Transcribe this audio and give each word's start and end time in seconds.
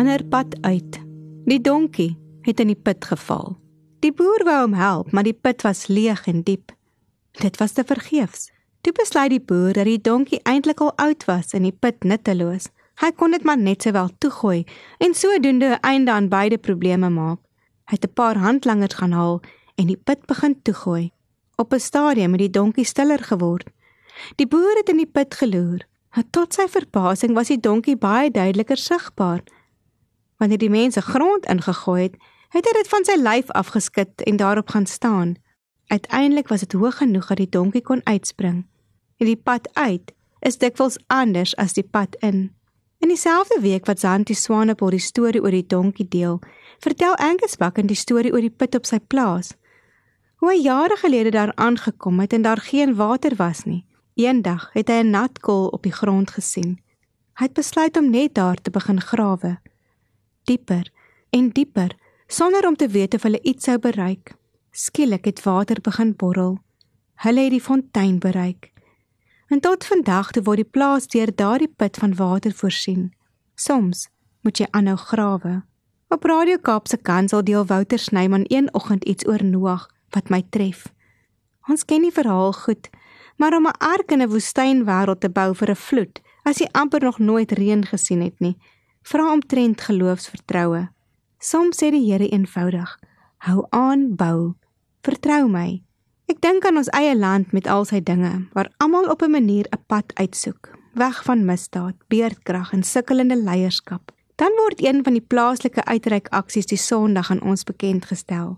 Ander 0.00 0.22
pad 0.24 0.54
uit. 0.60 0.96
Die 1.44 1.60
donkie 1.60 2.14
het 2.46 2.60
in 2.60 2.70
die 2.72 2.78
put 2.78 3.04
geval. 3.04 3.58
Die 4.00 4.12
boer 4.16 4.40
wou 4.48 4.56
hom 4.62 4.76
help, 4.78 5.10
maar 5.12 5.26
die 5.26 5.36
put 5.36 5.60
was 5.66 5.90
leeg 5.92 6.22
en 6.30 6.40
diep. 6.46 6.72
Dit 7.42 7.58
was 7.60 7.76
te 7.76 7.84
vergeefs. 7.84 8.48
Toe 8.80 8.94
besluit 8.96 9.34
die 9.34 9.42
boer 9.44 9.76
dat 9.76 9.84
die 9.84 10.00
donkie 10.00 10.40
eintlik 10.48 10.80
al 10.80 10.94
oud 10.96 11.26
was 11.28 11.52
en 11.52 11.68
die 11.68 11.74
put 11.84 12.00
nutteloos. 12.08 12.70
Hy 13.04 13.12
kon 13.12 13.36
dit 13.36 13.44
maar 13.44 13.60
net 13.60 13.84
sowel 13.84 14.08
toegooi 14.24 14.64
en 15.04 15.14
sodoende 15.14 15.76
'n 15.76 15.82
einde 15.92 16.12
aan 16.16 16.28
beide 16.28 16.58
probleme 16.58 17.10
maak. 17.10 17.40
Hy 17.90 18.00
het 18.00 18.08
'n 18.08 18.14
paar 18.14 18.36
handlangers 18.36 18.94
gaan 18.94 19.12
haal 19.12 19.40
en 19.76 19.86
die 19.86 20.00
put 20.04 20.26
begin 20.26 20.62
toegooi. 20.62 21.12
Op 21.56 21.74
'n 21.74 21.80
stadium 21.80 22.30
het 22.32 22.40
die 22.40 22.50
donkie 22.50 22.84
stiller 22.84 23.22
geword. 23.22 23.68
Die 24.36 24.46
boer 24.46 24.76
het 24.76 24.88
in 24.88 24.96
die 24.96 25.12
put 25.12 25.34
geloer. 25.34 25.80
Tot 26.30 26.54
sy 26.54 26.68
verbasing 26.68 27.34
was 27.34 27.48
die 27.48 27.60
donkie 27.60 27.96
baie 27.96 28.30
duideliker 28.30 28.76
sigbaar. 28.76 29.42
Wanneer 30.40 30.58
die 30.58 30.70
mense 30.72 31.02
grond 31.04 31.46
ingegooi 31.52 32.02
het, 32.02 32.14
het 32.48 32.64
hy 32.64 32.72
dit 32.72 32.88
van 32.88 33.04
sy 33.04 33.16
lyf 33.20 33.50
afgeskit 33.60 34.22
en 34.24 34.38
daarop 34.40 34.72
gaan 34.72 34.86
staan. 34.88 35.34
Uiteindelik 35.92 36.48
was 36.48 36.64
dit 36.64 36.72
hoog 36.72 36.96
genoeg 36.96 37.26
dat 37.28 37.42
die 37.42 37.48
donkie 37.48 37.82
kon 37.84 38.00
uitspring. 38.08 38.64
En 39.20 39.28
die 39.28 39.36
pad 39.36 39.68
uit 39.76 40.14
is 40.40 40.56
dikwels 40.56 40.96
anders 41.12 41.52
as 41.60 41.76
die 41.76 41.84
pad 41.84 42.16
in. 42.24 42.48
In 43.04 43.12
dieselfde 43.12 43.60
week 43.60 43.84
wat 43.86 44.00
Santi 44.00 44.34
Swanepoel 44.34 44.96
die 44.96 45.04
storie 45.04 45.42
oor 45.44 45.52
die 45.52 45.66
donkie 45.66 46.08
deel, 46.08 46.40
vertel 46.80 47.14
Angus 47.20 47.60
Bakken 47.60 47.86
die 47.86 48.00
storie 48.00 48.32
oor 48.32 48.40
die 48.40 48.52
put 48.52 48.74
op 48.74 48.88
sy 48.88 48.96
plaas. 49.12 49.52
Hoe 50.40 50.54
hy 50.54 50.60
jare 50.64 50.96
gelede 50.96 51.36
daar 51.36 51.52
aangekom 51.54 52.20
het 52.24 52.32
en 52.32 52.48
daar 52.48 52.64
geen 52.64 52.96
water 52.96 53.36
was 53.36 53.66
nie. 53.68 53.84
Eendag 54.16 54.70
het 54.72 54.88
hy 54.88 55.04
'n 55.04 55.10
nat 55.10 55.40
kol 55.40 55.68
op 55.68 55.82
die 55.82 55.92
grond 55.92 56.30
gesien. 56.30 56.80
Hy 57.36 57.44
het 57.44 57.52
besluit 57.52 57.96
om 57.96 58.10
net 58.10 58.34
daar 58.34 58.56
te 58.56 58.70
begin 58.70 59.00
grawe 59.00 59.60
dieper 60.50 60.90
en 61.30 61.52
dieper 61.54 61.94
sonder 62.26 62.66
om 62.66 62.76
te 62.76 62.88
weet 62.88 63.14
of 63.14 63.22
hulle 63.26 63.42
iets 63.42 63.70
sou 63.70 63.78
bereik. 63.78 64.34
Skielik 64.70 65.24
het 65.24 65.42
water 65.42 65.80
begin 65.82 66.14
borrel. 66.16 66.58
Hulle 67.24 67.46
het 67.46 67.54
die 67.54 67.62
fontein 67.62 68.18
bereik. 68.18 68.70
En 69.50 69.60
tot 69.60 69.84
vandag 69.84 70.30
toe 70.30 70.42
word 70.46 70.62
die 70.62 70.72
plaas 70.76 71.08
deur 71.10 71.32
daardie 71.34 71.72
put 71.76 71.98
van 71.98 72.14
water 72.14 72.54
voorsien. 72.54 73.10
Soms 73.54 74.08
moet 74.46 74.62
jy 74.62 74.68
aanhou 74.70 74.96
grawe. 74.96 75.60
Op 76.10 76.24
Radio 76.24 76.58
Kaap 76.62 76.88
se 76.88 76.96
kansel 76.96 77.42
deel 77.44 77.66
Wouter 77.66 77.98
Snyman 77.98 78.46
een 78.48 78.70
oggend 78.74 79.04
iets 79.04 79.26
oor 79.26 79.42
Noag 79.44 79.88
wat 80.14 80.30
my 80.30 80.42
tref. 80.50 80.86
Ons 81.68 81.84
ken 81.84 82.02
die 82.02 82.14
verhaal 82.14 82.52
goed, 82.52 82.90
maar 83.36 83.56
om 83.56 83.66
'n 83.66 83.78
ark 83.78 84.10
in 84.10 84.22
'n 84.22 84.30
woestynwêreld 84.30 85.20
te 85.20 85.30
bou 85.30 85.54
vir 85.54 85.70
'n 85.70 85.76
vloed, 85.76 86.20
as 86.42 86.58
jy 86.58 86.68
amper 86.72 87.02
nog 87.02 87.18
nooit 87.18 87.52
reën 87.52 87.84
gesien 87.86 88.22
het 88.22 88.40
nie, 88.40 88.56
vra 89.02 89.32
omtrent 89.32 89.80
geloofsvertroue. 89.80 90.88
Soms 91.38 91.80
sê 91.82 91.90
die 91.90 92.04
Here 92.04 92.28
eenvoudig: 92.28 92.98
Hou 93.38 93.66
aan 93.70 94.16
bou. 94.16 94.54
Vertrou 95.02 95.48
my. 95.48 95.82
Ek 96.30 96.38
dink 96.44 96.64
aan 96.64 96.76
ons 96.76 96.90
eie 96.94 97.16
land 97.16 97.52
met 97.56 97.66
al 97.66 97.86
sy 97.88 97.98
dinge, 98.04 98.46
waar 98.54 98.70
almal 98.78 99.08
op 99.10 99.22
'n 99.22 99.30
manier 99.30 99.66
'n 99.72 99.82
pad 99.86 100.12
uitsoek, 100.14 100.70
weg 100.94 101.24
van 101.24 101.44
misdaad, 101.44 101.96
beerdkrag 102.08 102.72
en 102.72 102.82
sukkelende 102.82 103.36
leierskap. 103.36 104.12
Dan 104.36 104.52
word 104.56 104.84
een 104.84 105.04
van 105.04 105.12
die 105.12 105.26
plaaslike 105.26 105.84
uitreik 105.84 106.28
aksies 106.28 106.66
die 106.66 106.78
Sondag 106.78 107.30
aan 107.30 107.42
ons 107.42 107.64
bekend 107.64 108.04
gestel. 108.04 108.56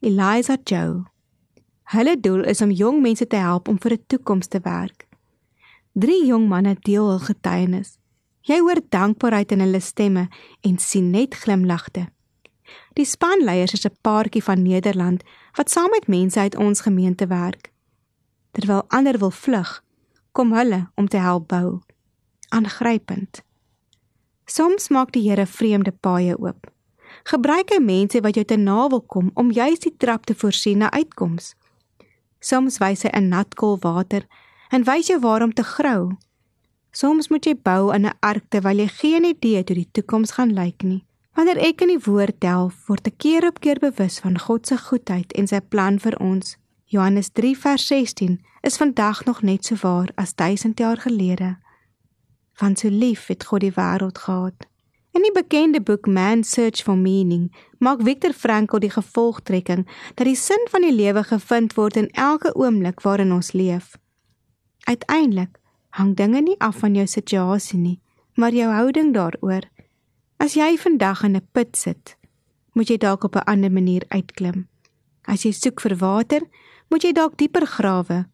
Eliza 0.00 0.56
Joe. 0.64 1.04
Hulle 1.84 2.20
doel 2.20 2.44
is 2.44 2.62
om 2.62 2.70
jong 2.70 3.00
mense 3.02 3.26
te 3.26 3.36
help 3.36 3.68
om 3.68 3.78
vir 3.80 3.92
'n 3.92 4.04
toekoms 4.06 4.46
te 4.46 4.60
werk. 4.62 5.06
Drie 5.92 6.26
jong 6.26 6.48
manne 6.48 6.76
deel 6.80 7.08
hul 7.08 7.18
getuienis. 7.18 7.98
Jy 8.44 8.58
hoor 8.60 8.80
dankbaarheid 8.92 9.54
in 9.56 9.62
hulle 9.64 9.80
stemme 9.80 10.26
en 10.68 10.74
sien 10.78 11.08
net 11.10 11.34
glimlagte. 11.34 12.10
Die 12.92 13.06
spanleiers 13.08 13.72
is 13.72 13.86
'n 13.86 13.96
paartjie 14.02 14.42
van 14.42 14.62
Nederland 14.62 15.22
wat 15.56 15.70
saam 15.70 15.90
met 15.90 16.06
mense 16.06 16.40
uit 16.40 16.56
ons 16.56 16.80
gemeente 16.80 17.26
werk. 17.26 17.72
Terwyl 18.52 18.84
ander 18.88 19.18
wil 19.18 19.30
vlug, 19.30 19.84
kom 20.32 20.52
hulle 20.52 20.90
om 20.94 21.08
te 21.08 21.16
help 21.16 21.48
bou. 21.48 21.80
Aangrypend. 22.48 23.42
Soms 24.44 24.88
maak 24.88 25.12
die 25.12 25.30
Here 25.30 25.46
vreemde 25.46 25.92
paaie 25.92 26.38
oop. 26.38 26.72
Gebruik 27.24 27.70
hy 27.70 27.80
mense 27.80 28.20
wat 28.20 28.34
jou 28.34 28.44
te 28.44 28.56
navel 28.56 29.00
kom 29.00 29.30
om 29.34 29.52
juis 29.52 29.78
die 29.78 29.96
trap 29.96 30.24
te 30.24 30.34
voorsien 30.34 30.78
na 30.78 30.90
uitkoms. 30.90 31.54
Soms 32.40 32.78
wys 32.78 33.02
hy 33.02 33.10
'n 33.12 33.28
nat 33.28 33.54
kol 33.54 33.78
water 33.80 34.26
en 34.70 34.84
wys 34.84 35.06
jou 35.06 35.20
waar 35.20 35.42
om 35.42 35.52
te 35.52 35.62
grou. 35.62 36.16
Soms 36.94 37.26
moet 37.28 37.46
jy 37.48 37.56
bou 37.58 37.90
in 37.94 38.06
'n 38.06 38.14
ark 38.22 38.44
terwyl 38.48 38.78
jy 38.78 38.88
geen 38.88 39.24
idee 39.24 39.62
hoe 39.66 39.74
die 39.74 39.88
toekoms 39.92 40.30
gaan 40.30 40.52
lyk 40.54 40.82
nie. 40.82 41.04
Wanneer 41.34 41.58
ek 41.58 41.80
in 41.80 41.88
die 41.88 42.04
woord 42.04 42.40
delf, 42.40 42.86
word 42.86 43.06
ek 43.06 43.18
keer 43.18 43.46
op 43.46 43.60
keer 43.60 43.78
bewus 43.82 44.20
van 44.22 44.38
God 44.38 44.66
se 44.66 44.78
goedheid 44.78 45.32
en 45.32 45.46
sy 45.46 45.60
plan 45.60 45.98
vir 45.98 46.14
ons. 46.20 46.56
Johannes 46.84 47.30
3 47.34 47.56
vers 47.58 47.86
16 47.86 48.38
is 48.62 48.76
vandag 48.76 49.24
nog 49.24 49.42
net 49.42 49.64
so 49.64 49.74
waar 49.82 50.12
as 50.14 50.34
1000 50.34 50.78
jaar 50.78 50.96
gelede. 50.96 51.56
Want 52.60 52.78
so 52.78 52.88
lief 52.88 53.26
het 53.26 53.44
God 53.44 53.60
die 53.60 53.74
wêreld 53.74 54.18
gehad. 54.18 54.66
In 55.10 55.22
die 55.22 55.32
bekende 55.32 55.80
boek 55.80 56.06
Man's 56.06 56.50
Search 56.50 56.82
for 56.82 56.96
Meaning 56.96 57.50
maak 57.78 58.02
Viktor 58.02 58.32
Frankl 58.32 58.78
die 58.78 58.90
gevolgtrekking 58.90 59.86
dat 60.14 60.26
die 60.26 60.36
sin 60.36 60.66
van 60.70 60.86
die 60.86 60.94
lewe 60.94 61.24
gevind 61.24 61.74
word 61.74 61.96
in 61.96 62.10
elke 62.10 62.54
oomblik 62.54 63.02
waarin 63.02 63.32
ons 63.32 63.52
leef. 63.52 63.96
Uiteindelik 64.84 65.58
hang 65.94 66.14
dinge 66.18 66.40
nie 66.42 66.56
af 66.58 66.80
van 66.82 66.96
jou 66.98 67.06
situasie 67.06 67.78
nie, 67.78 68.00
maar 68.34 68.54
jou 68.54 68.66
houding 68.72 69.12
daaroor. 69.14 69.68
As 70.42 70.56
jy 70.58 70.74
vandag 70.76 71.22
in 71.22 71.36
'n 71.36 71.48
put 71.52 71.76
sit, 71.76 72.16
moet 72.74 72.88
jy 72.88 72.96
dalk 72.96 73.24
op 73.24 73.36
'n 73.36 73.46
ander 73.46 73.72
manier 73.72 74.02
uitklim. 74.08 74.66
As 75.22 75.42
jy 75.44 75.52
soek 75.52 75.80
vir 75.80 75.96
water, 75.96 76.42
moet 76.90 77.02
jy 77.02 77.12
dalk 77.12 77.36
dieper 77.36 77.66
grawe. 77.66 78.26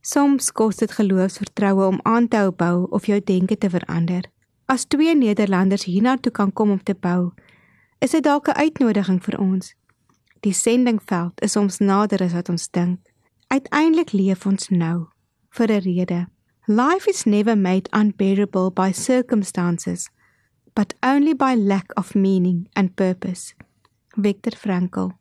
Soms 0.00 0.52
kos 0.52 0.76
dit 0.76 0.90
geloofsvertroue 0.90 1.86
om 1.86 2.00
aan 2.02 2.28
te 2.28 2.36
hou 2.36 2.50
bou 2.50 2.86
of 2.90 3.06
jou 3.06 3.20
denke 3.20 3.58
te 3.58 3.70
verander. 3.70 4.24
As 4.66 4.84
twee 4.84 5.14
Nederlanders 5.14 5.84
hiernatoe 5.84 6.32
kan 6.32 6.52
kom 6.52 6.70
om 6.70 6.82
te 6.82 6.94
bou, 6.94 7.32
is 7.98 8.10
dit 8.10 8.22
dalk 8.22 8.48
'n 8.48 8.60
uitnodiging 8.60 9.22
vir 9.22 9.38
ons. 9.40 9.74
Die 10.40 10.52
sendingveld 10.52 11.40
is 11.40 11.56
ons 11.56 11.78
nader 11.78 12.22
as 12.22 12.32
wat 12.32 12.48
ons 12.48 12.70
dink. 12.70 12.98
Uiteindelik 13.46 14.12
leef 14.12 14.46
ons 14.46 14.68
nou 14.68 15.06
vir 15.50 15.66
'n 15.66 15.80
rede. 15.80 16.26
Life 16.70 17.08
is 17.08 17.24
never 17.24 17.56
made 17.56 17.88
unbearable 17.94 18.70
by 18.70 18.92
circumstances, 18.92 20.10
but 20.74 20.92
only 21.02 21.32
by 21.32 21.54
lack 21.54 21.86
of 21.96 22.14
meaning 22.14 22.68
and 22.76 22.94
purpose. 22.94 23.54
Viktor 24.16 24.54
Frankl. 24.54 25.12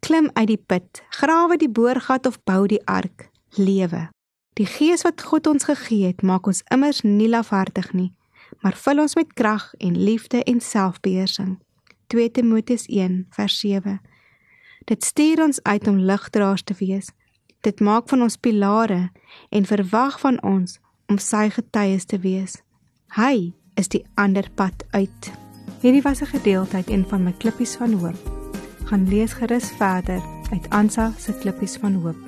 Klim 0.00 0.30
uit 0.32 0.48
die 0.48 0.56
put, 0.58 1.02
grawe 1.10 1.56
die 1.56 1.68
boorgat 1.70 2.26
of 2.26 2.40
bou 2.42 2.66
die 2.66 2.80
ark, 2.90 3.28
lewe. 3.54 4.08
Die 4.58 4.66
gees 4.66 5.04
wat 5.06 5.22
God 5.22 5.46
ons 5.46 5.68
gegee 5.68 6.08
het, 6.10 6.24
maak 6.26 6.50
ons 6.50 6.64
immers 6.74 7.04
nie 7.06 7.30
lafhartig 7.30 7.92
nie, 7.94 8.10
maar 8.66 8.74
vul 8.74 9.04
ons 9.04 9.14
met 9.14 9.30
krag 9.38 9.68
en 9.78 9.94
liefde 9.94 10.42
en 10.50 10.58
selfbeheersing. 10.58 11.60
2 12.10 12.30
Timoteus 12.30 12.88
1:7. 12.90 14.00
Dit 14.90 15.04
stuur 15.04 15.44
ons 15.46 15.62
uit 15.62 15.86
om 15.86 16.02
ligdraers 16.10 16.66
te 16.66 16.74
wees. 16.82 17.14
Dit 17.62 17.78
maak 17.78 18.08
van 18.08 18.22
ons 18.22 18.36
pilare 18.36 19.12
en 19.50 19.64
verwag 19.64 20.18
van 20.26 20.42
ons 20.42 20.80
om 21.08 21.18
sy 21.18 21.48
getuies 21.50 22.04
te 22.04 22.18
wees. 22.20 22.58
Hy 23.16 23.52
is 23.80 23.88
die 23.88 24.04
ander 24.20 24.48
pad 24.54 24.84
uit. 24.92 25.32
Hierdie 25.80 26.02
was 26.02 26.20
'n 26.20 26.32
gedeelte 26.36 26.76
uit 26.76 26.90
een 26.90 27.06
van 27.08 27.24
my 27.24 27.32
klippies 27.32 27.76
van 27.76 27.92
hoop. 27.92 28.20
Gaan 28.84 29.08
lees 29.08 29.32
gerus 29.32 29.70
verder 29.70 30.22
uit 30.50 30.70
Ansa 30.70 31.12
se 31.18 31.32
klippies 31.32 31.76
van 31.76 31.94
hoop. 31.94 32.27